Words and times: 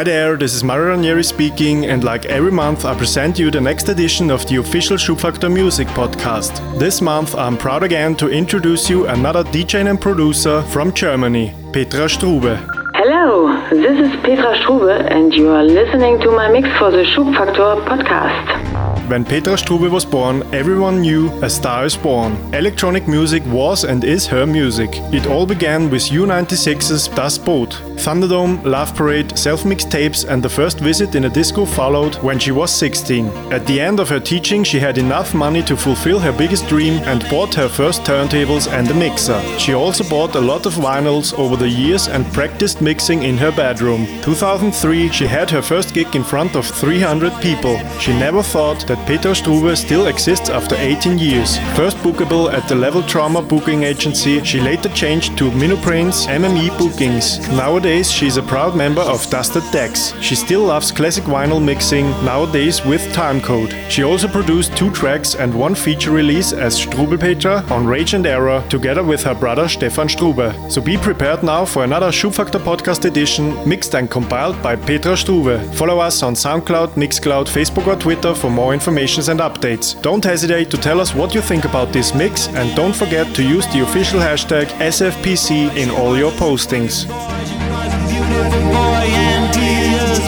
Hi 0.00 0.04
there, 0.04 0.38
this 0.38 0.54
is 0.54 0.64
Mario 0.64 0.96
Ranieri 0.96 1.22
speaking, 1.22 1.84
and 1.84 2.02
like 2.02 2.24
every 2.24 2.50
month, 2.50 2.86
I 2.86 2.94
present 2.96 3.38
you 3.38 3.50
the 3.50 3.60
next 3.60 3.90
edition 3.90 4.30
of 4.30 4.46
the 4.46 4.56
official 4.56 4.96
Schubfaktor 4.96 5.52
Music 5.52 5.86
podcast. 5.88 6.56
This 6.78 7.02
month, 7.02 7.34
I'm 7.34 7.58
proud 7.58 7.82
again 7.82 8.16
to 8.16 8.30
introduce 8.30 8.88
you 8.88 9.06
another 9.08 9.44
DJ 9.44 9.86
and 9.86 10.00
producer 10.00 10.62
from 10.72 10.94
Germany, 10.94 11.54
Petra 11.74 12.06
Struwe. 12.06 12.56
Hello, 12.94 13.68
this 13.68 14.00
is 14.00 14.10
Petra 14.22 14.56
Struwe, 14.62 15.06
and 15.12 15.34
you 15.34 15.50
are 15.50 15.64
listening 15.64 16.18
to 16.20 16.30
my 16.30 16.48
mix 16.48 16.66
for 16.78 16.90
the 16.90 17.04
Schubfaktor 17.04 17.84
podcast. 17.84 18.69
When 19.10 19.24
Petra 19.24 19.54
Struwe 19.54 19.90
was 19.90 20.04
born, 20.04 20.44
everyone 20.54 21.00
knew 21.00 21.32
a 21.42 21.50
star 21.50 21.84
is 21.84 21.96
born. 21.96 22.36
Electronic 22.54 23.08
music 23.08 23.44
was 23.46 23.82
and 23.82 24.04
is 24.04 24.24
her 24.28 24.46
music. 24.46 24.90
It 25.12 25.26
all 25.26 25.46
began 25.46 25.90
with 25.90 26.10
U96's 26.10 27.08
Das 27.08 27.36
Boot. 27.36 27.70
Thunderdome, 27.96 28.64
Love 28.64 28.94
Parade, 28.94 29.36
self-mixed 29.36 29.90
tapes 29.90 30.22
and 30.22 30.40
the 30.40 30.48
first 30.48 30.78
visit 30.78 31.16
in 31.16 31.24
a 31.24 31.28
disco 31.28 31.64
followed 31.66 32.14
when 32.22 32.38
she 32.38 32.52
was 32.52 32.70
16. 32.70 33.26
At 33.52 33.66
the 33.66 33.80
end 33.80 33.98
of 33.98 34.08
her 34.08 34.20
teaching 34.20 34.62
she 34.62 34.78
had 34.78 34.96
enough 34.96 35.34
money 35.34 35.62
to 35.64 35.76
fulfill 35.76 36.20
her 36.20 36.32
biggest 36.32 36.68
dream 36.68 37.02
and 37.02 37.28
bought 37.28 37.52
her 37.54 37.68
first 37.68 38.04
turntables 38.04 38.68
and 38.72 38.88
a 38.90 38.94
mixer. 38.94 39.42
She 39.58 39.74
also 39.74 40.04
bought 40.08 40.36
a 40.36 40.40
lot 40.40 40.66
of 40.66 40.74
vinyls 40.74 41.36
over 41.36 41.56
the 41.56 41.68
years 41.68 42.06
and 42.06 42.32
practiced 42.32 42.80
mixing 42.80 43.24
in 43.24 43.36
her 43.38 43.50
bedroom. 43.50 44.06
2003 44.22 45.10
she 45.10 45.26
had 45.26 45.50
her 45.50 45.62
first 45.62 45.94
gig 45.94 46.14
in 46.14 46.22
front 46.22 46.54
of 46.54 46.64
300 46.64 47.32
people. 47.42 47.76
She 47.98 48.12
never 48.12 48.42
thought 48.42 48.86
that 48.86 48.99
Petra 49.06 49.32
Struwe 49.32 49.76
still 49.76 50.06
exists 50.06 50.50
after 50.50 50.76
18 50.76 51.18
years. 51.18 51.58
First 51.74 51.96
bookable 51.98 52.52
at 52.52 52.68
the 52.68 52.74
Level 52.74 53.02
Trauma 53.02 53.42
booking 53.42 53.82
agency, 53.82 54.42
she 54.44 54.60
later 54.60 54.88
changed 54.90 55.36
to 55.38 55.50
Minoprane's 55.50 56.26
MME 56.26 56.76
bookings. 56.78 57.38
Nowadays, 57.48 58.10
she 58.10 58.26
is 58.26 58.36
a 58.36 58.42
proud 58.42 58.76
member 58.76 59.00
of 59.00 59.28
Dusted 59.30 59.64
Decks. 59.72 60.12
She 60.20 60.34
still 60.34 60.64
loves 60.64 60.92
classic 60.92 61.24
vinyl 61.24 61.62
mixing, 61.62 62.10
nowadays 62.24 62.84
with 62.84 63.00
Timecode. 63.14 63.72
She 63.90 64.04
also 64.04 64.28
produced 64.28 64.76
two 64.76 64.90
tracks 64.90 65.34
and 65.34 65.54
one 65.54 65.74
feature 65.74 66.10
release 66.10 66.52
as 66.52 66.78
Struwe 66.78 67.18
Petra 67.18 67.64
on 67.70 67.86
Rage 67.86 68.14
and 68.14 68.26
Error, 68.26 68.62
together 68.68 69.02
with 69.02 69.22
her 69.24 69.34
brother 69.34 69.68
Stefan 69.68 70.08
Struwe. 70.08 70.70
So 70.70 70.80
be 70.80 70.96
prepared 70.96 71.42
now 71.42 71.64
for 71.64 71.84
another 71.84 72.10
Schubfaktor 72.10 72.60
podcast 72.60 73.06
edition, 73.06 73.56
mixed 73.68 73.94
and 73.94 74.10
compiled 74.10 74.62
by 74.62 74.76
Petra 74.76 75.14
Struwe. 75.14 75.58
Follow 75.74 75.98
us 75.98 76.22
on 76.22 76.34
SoundCloud, 76.34 76.90
Mixcloud, 76.90 77.46
Facebook 77.48 77.86
or 77.86 77.96
Twitter 77.96 78.34
for 78.34 78.50
more 78.50 78.72
information 78.74 78.89
and 79.28 79.40
updates. 79.40 80.00
Don't 80.02 80.24
hesitate 80.24 80.70
to 80.70 80.76
tell 80.76 81.00
us 81.00 81.14
what 81.14 81.34
you 81.34 81.40
think 81.40 81.64
about 81.64 81.92
this 81.92 82.14
mix 82.14 82.48
and 82.48 82.74
don't 82.74 82.94
forget 82.94 83.34
to 83.34 83.42
use 83.42 83.66
the 83.68 83.80
official 83.80 84.20
hashtag 84.20 84.66
SFPC 84.78 85.76
in 85.76 85.90
all 85.90 86.16
your 86.16 86.32
postings. 86.32 87.06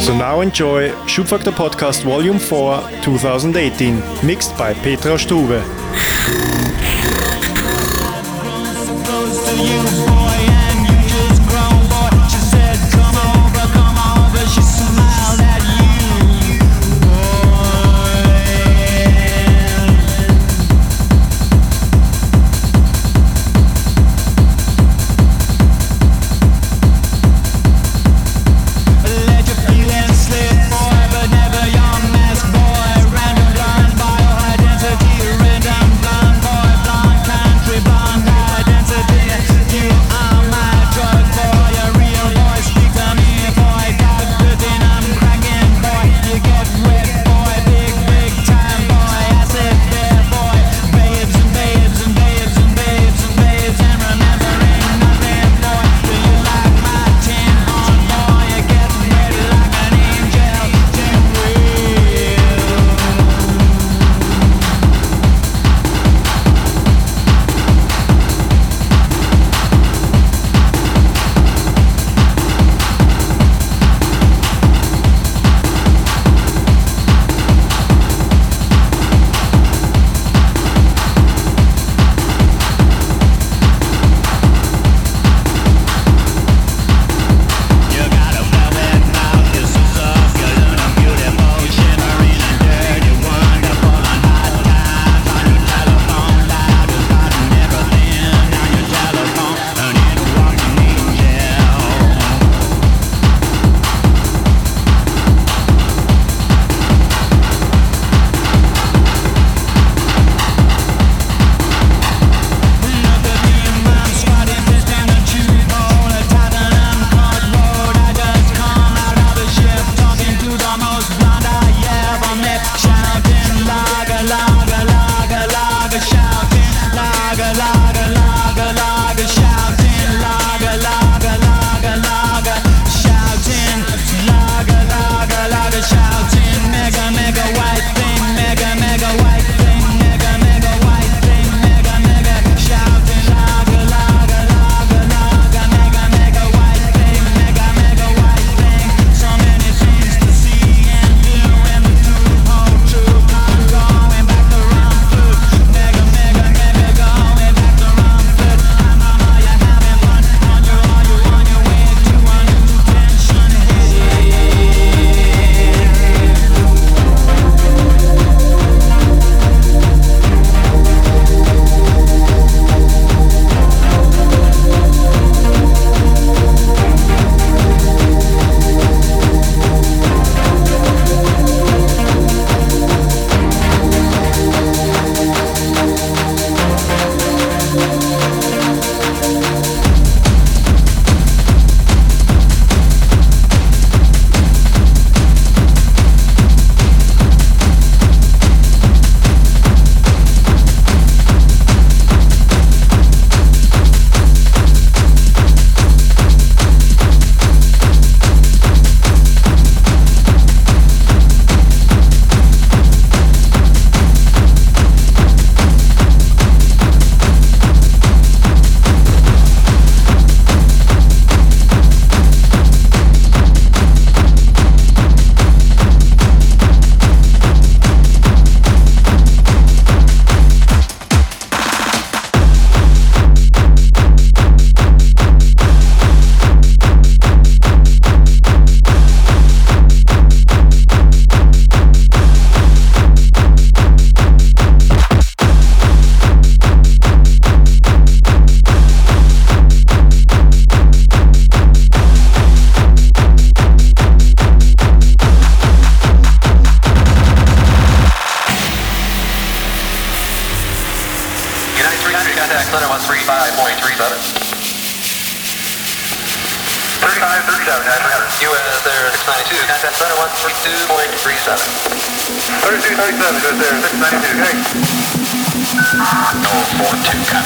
So 0.04 0.16
now 0.16 0.40
enjoy 0.40 0.90
Schubfaktor 1.06 1.52
Podcast 1.52 2.02
Volume 2.02 2.38
4 2.38 2.80
2018, 3.02 4.26
mixed 4.26 4.56
by 4.56 4.74
Petra 4.74 5.16
Struwe. 5.16 5.62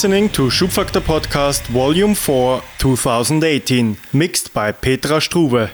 listening 0.00 0.30
to 0.30 0.48
Schubfaktor 0.48 1.02
Podcast 1.02 1.66
Volume 1.68 2.14
4 2.14 2.62
2018, 2.78 3.98
mixed 4.14 4.54
by 4.54 4.72
Petra 4.72 5.20
Struwe. 5.20 5.68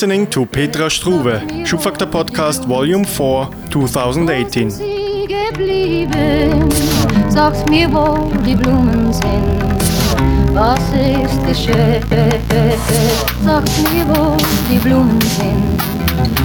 Listening 0.00 0.26
to 0.30 0.46
Petra 0.46 0.88
Struve, 0.88 1.42
Schubfaktor 1.66 2.06
Podcast 2.06 2.66
Volume 2.66 3.04
4, 3.04 3.50
2018. 3.70 4.70
Sagt 7.28 7.68
mir, 7.68 7.92
wo 7.92 8.32
die 8.46 8.54
Blumen 8.54 9.12
sind. 9.12 9.60
Was 10.54 10.80
ist 10.94 11.46
geschehen? 11.46 12.02
Sagt 13.44 13.70
mir, 13.92 14.06
wo 14.08 14.38
die 14.70 14.78
Blumen 14.78 15.20
sind. 15.20 15.82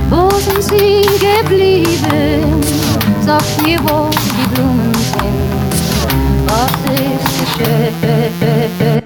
Wo 0.09 0.29
sind 0.31 0.61
sie 0.61 1.05
geblieben? 1.17 2.61
Sagt 3.25 3.61
mir, 3.63 3.79
wo 3.83 4.09
die 4.11 4.53
Blumen 4.53 4.93
sind. 4.93 5.45
Was 6.45 6.73
ist 6.93 7.57
geschehen? 7.57 9.04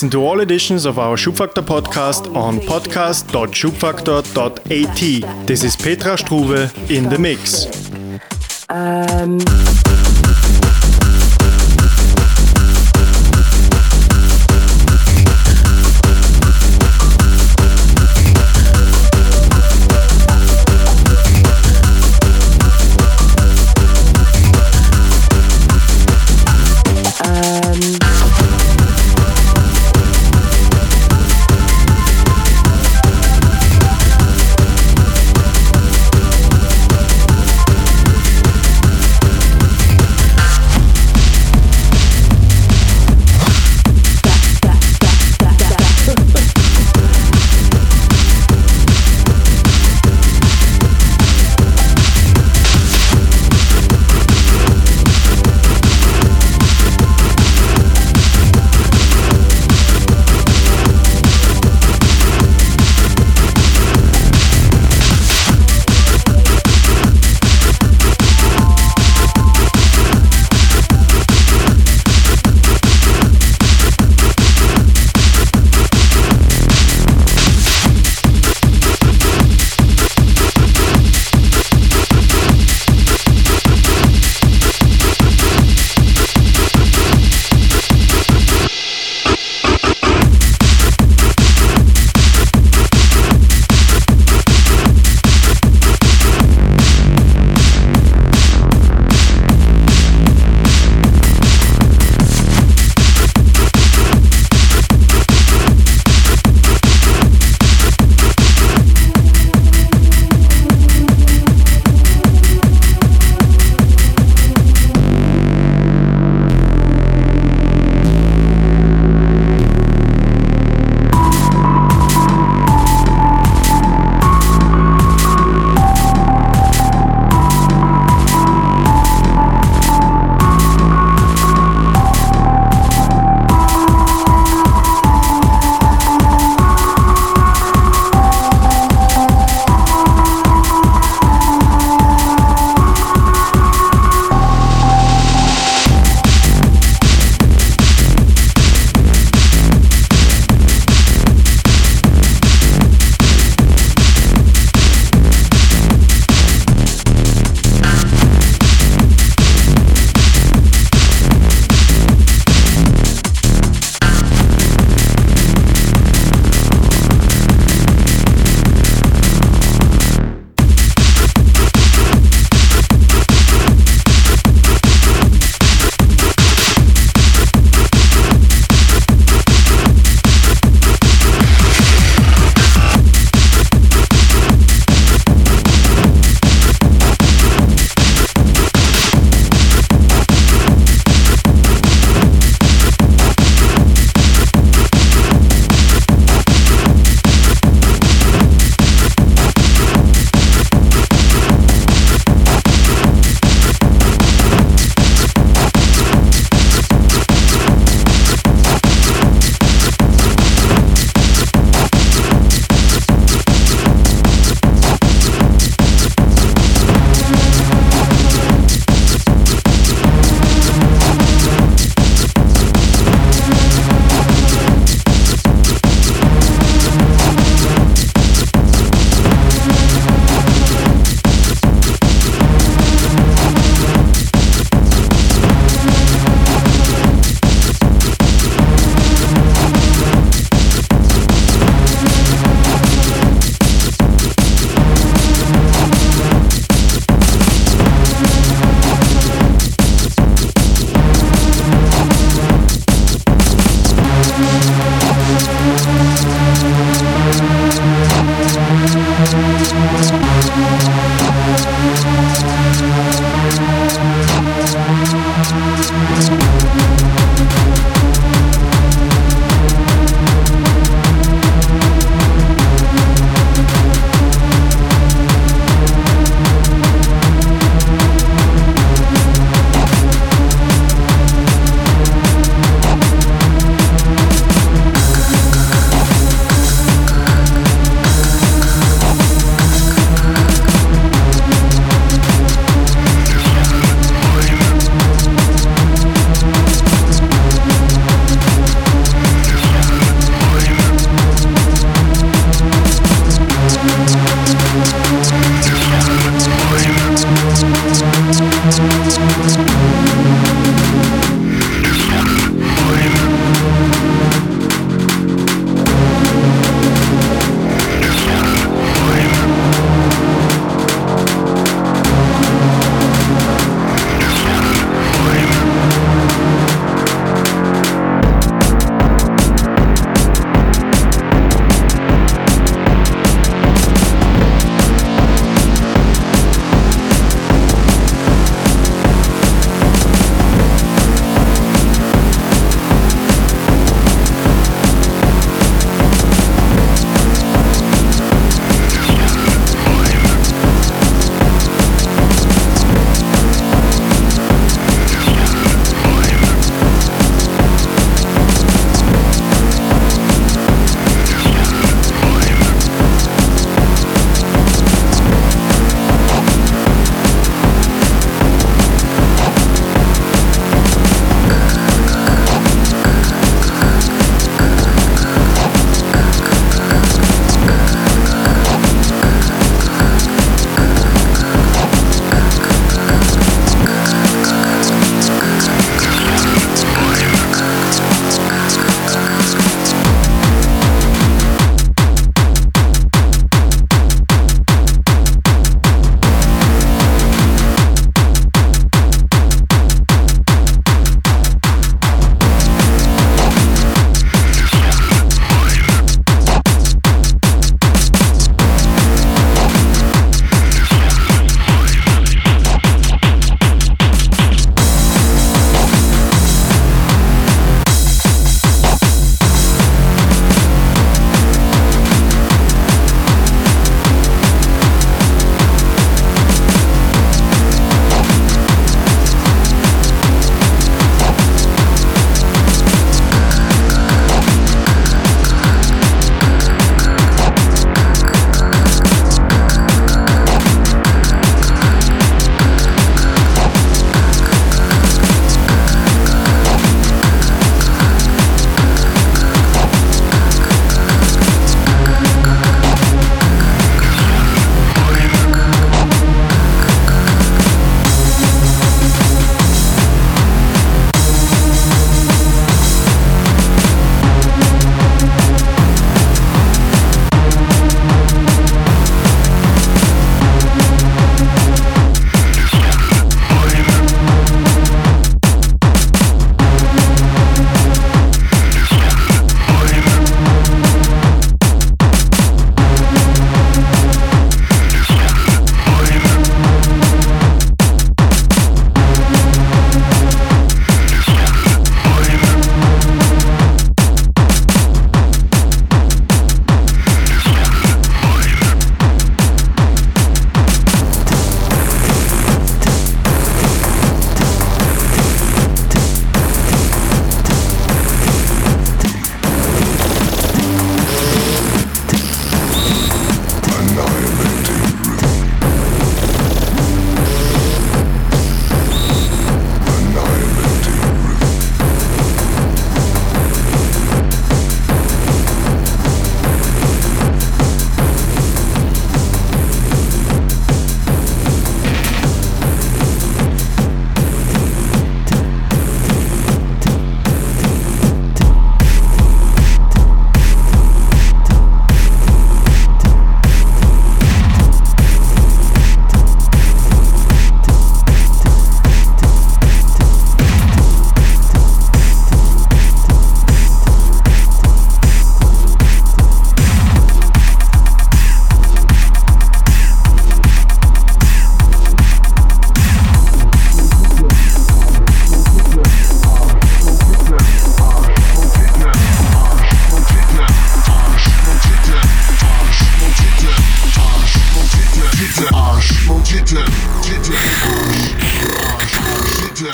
Listen 0.00 0.12
to 0.12 0.24
all 0.24 0.40
editions 0.40 0.86
of 0.86 0.98
our 0.98 1.14
Schubfaktor 1.14 1.62
podcast 1.62 2.34
on 2.34 2.58
podcast.schubfaktor.at. 2.60 5.46
This 5.46 5.62
is 5.62 5.76
Petra 5.76 6.16
Struwe 6.16 6.90
in 6.90 7.10
the 7.10 7.18
mix. 7.18 7.66
Um. 8.70 9.79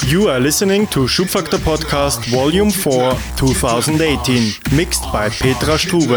You 0.09 0.29
are 0.29 0.41
listening 0.41 0.87
to 0.89 1.07
Schubfaktor 1.07 1.59
Podcast 1.59 2.27
Volume 2.31 2.71
4 2.71 3.15
2018, 3.37 4.77
mixed 4.77 5.03
by 5.13 5.29
Petra 5.29 5.79
Stube. 5.79 6.17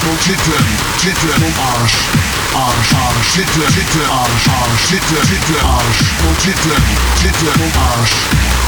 Arsch 0.00 0.08
und 0.08 0.20
Titte, 0.20 0.56
Titte 0.98 1.44
und 1.44 1.58
Arsch, 1.58 1.96
Arsch, 2.54 2.94
Arsch, 2.94 3.32
Titte, 3.34 3.66
Titte, 3.66 4.02
Arsch, 4.10 4.48
Arsch, 4.48 4.84
Titte, 4.88 5.20
Titte, 5.26 5.64
Arsch 5.64 6.00
und 6.26 6.38
Titte, 6.38 6.74
Titte 7.20 7.50
und 7.62 7.76
Arsch, 7.76 8.14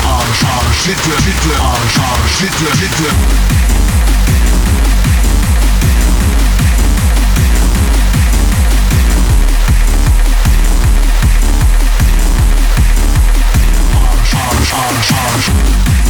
Arsch, 0.05 0.45
Arsch, 0.45 0.83
Titte, 0.85 1.17
Titte, 1.25 1.55
Arsch, 1.63 1.99
Arsch, 1.99 2.37
Titte, 2.39 2.71
Titte. 2.77 3.09
Arsch, 13.95 14.35
Arsch, 14.35 14.73
Arsch. 14.73 15.49
Arsch 15.49 16.02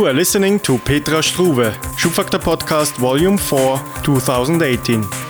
You 0.00 0.06
are 0.06 0.14
listening 0.14 0.58
to 0.60 0.78
Petra 0.78 1.20
Struwe, 1.20 1.74
Schubfaktor 1.94 2.40
Podcast 2.40 2.96
Volume 2.96 3.36
4, 3.36 4.02
2018. 4.02 5.29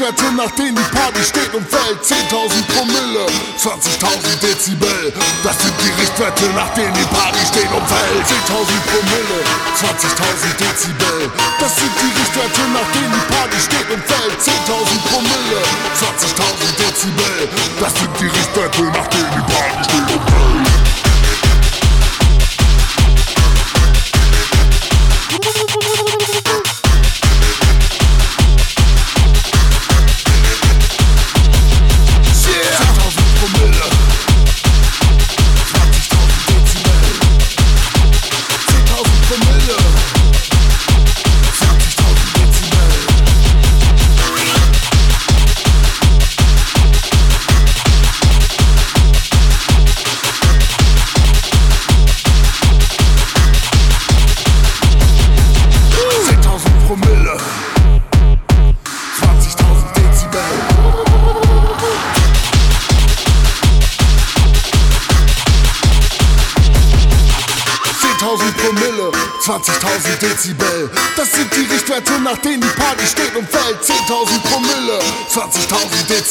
nach 0.00 0.50
denen 0.56 0.76
die 0.76 0.96
Party 0.96 1.22
steht 1.22 1.52
und 1.52 1.68
fällt. 1.68 2.00
10.000 2.00 2.64
Promille, 2.72 3.26
20.000 3.58 4.40
Dezibel. 4.40 5.12
Das 5.42 5.60
sind 5.60 5.74
die 5.76 5.92
Richtwerte, 6.00 6.46
nach 6.56 6.72
denen 6.72 6.94
die 6.94 7.04
Party 7.12 7.40
steht 7.44 7.68
und 7.68 7.84
fällt. 7.86 8.24
10.000 8.24 8.80
Promille, 8.88 9.38
20.000 9.76 10.56
Dezibel. 10.56 11.30
Das 11.60 11.76
sind 11.76 11.92
die 12.00 12.12
Richtwerte, 12.18 12.60
nach 12.72 12.88
denen 12.96 13.12
die 13.12 13.26
Party 13.34 13.60
steht 13.60 13.90
und 13.92 14.02
fällt. 14.08 14.40
10.000 14.40 14.96
Promille, 15.12 15.60
20.000 15.92 16.76
Dezibel. 16.80 17.48
Das 17.78 17.92
sind 17.94 18.10
die 18.20 18.26
Richtwerte, 18.26 18.82
nach 18.84 19.06
denen 19.08 19.30
die 19.36 19.52
Party 19.52 19.84
steht 19.84 20.16
und 20.16 20.24
fällt. 20.30 20.69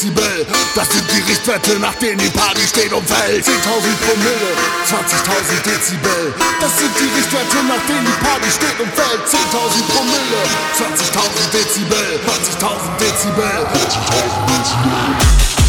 Dezibel. 0.00 0.46
Das 0.74 0.88
sind 0.88 1.04
die 1.10 1.30
Richtwerte, 1.30 1.78
nach 1.78 1.94
denen 1.96 2.18
die 2.18 2.30
Party 2.30 2.62
steht 2.66 2.92
und 2.92 3.06
fällt. 3.06 3.44
10.000 3.44 3.52
Promille, 4.00 4.56
20.000 4.88 5.62
Dezibel. 5.62 6.34
Das 6.58 6.78
sind 6.78 6.90
die 6.98 7.18
Richtwerte, 7.18 7.56
nach 7.68 7.84
denen 7.86 8.06
die 8.06 8.24
Party 8.24 8.50
steht 8.50 8.80
und 8.80 8.92
fällt. 8.94 9.20
10.000 9.28 9.84
Promille, 9.92 10.40
20.000 10.74 11.52
Dezibel, 11.52 12.20
20.000 12.24 12.96
Dezibel. 12.98 13.44
20.000 13.44 14.46
Dezibel. 14.48 15.59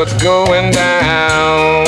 What's 0.00 0.22
going 0.22 0.70
down. 0.72 1.84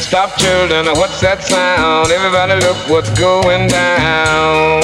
Stop 0.00 0.38
children, 0.38 0.86
what's 0.96 1.20
that 1.20 1.42
sound? 1.42 2.10
Everybody 2.10 2.54
look 2.64 2.78
what's 2.88 3.10
going 3.20 3.68
down. 3.68 4.82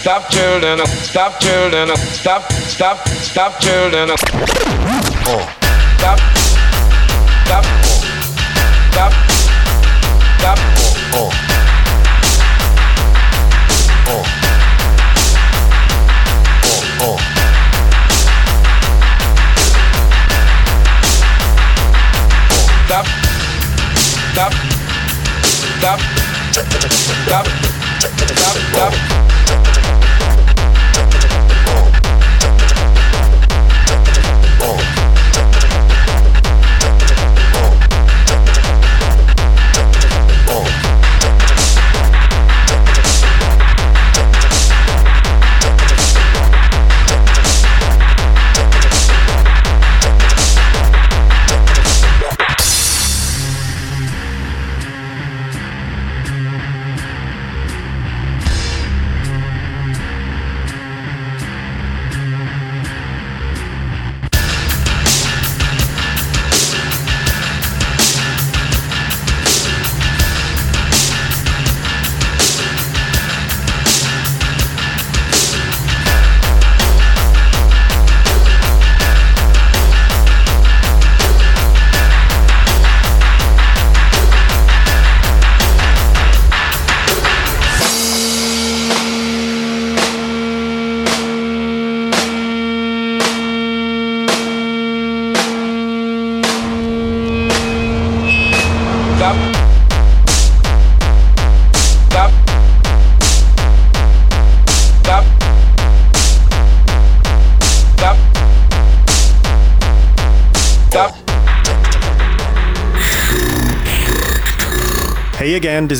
Stop 0.00 0.30
children, 0.30 0.78
stop 0.86 1.38
children, 1.38 1.94
stop, 1.96 2.50
stop, 2.50 2.96
stop 3.06 3.60
children. 3.60 4.08
Oh. 5.28 5.44
Stop, 5.98 6.18
stop, 7.44 7.87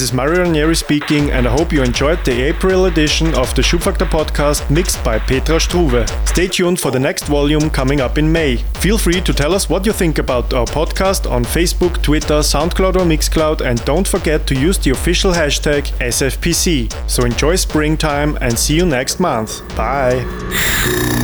is 0.08 0.14
Mario 0.14 0.42
Ranieri 0.42 0.74
speaking, 0.74 1.30
and 1.30 1.46
I 1.46 1.50
hope 1.50 1.72
you 1.72 1.82
enjoyed 1.82 2.24
the 2.24 2.42
April 2.42 2.86
edition 2.86 3.34
of 3.34 3.54
the 3.54 3.62
SCHUBfaktor 3.62 4.08
podcast 4.08 4.70
mixed 4.70 5.02
by 5.04 5.18
Petra 5.18 5.56
Struwe. 5.56 6.06
Stay 6.26 6.46
tuned 6.46 6.80
for 6.80 6.90
the 6.90 6.98
next 6.98 7.24
volume 7.24 7.68
coming 7.68 8.00
up 8.00 8.16
in 8.16 8.30
May. 8.30 8.56
Feel 8.80 8.96
free 8.96 9.20
to 9.20 9.32
tell 9.34 9.54
us 9.54 9.68
what 9.68 9.84
you 9.84 9.92
think 9.92 10.18
about 10.18 10.54
our 10.54 10.66
podcast 10.66 11.30
on 11.30 11.44
Facebook, 11.44 12.02
Twitter, 12.02 12.40
SoundCloud, 12.40 12.96
or 12.96 13.04
Mixcloud, 13.04 13.60
and 13.60 13.84
don't 13.84 14.06
forget 14.06 14.46
to 14.46 14.54
use 14.54 14.78
the 14.78 14.90
official 14.90 15.32
hashtag 15.32 15.82
SFPC. 15.98 16.92
So 17.08 17.24
enjoy 17.24 17.56
springtime 17.56 18.38
and 18.40 18.58
see 18.58 18.76
you 18.76 18.86
next 18.86 19.20
month. 19.20 19.60
Bye. 19.76 21.17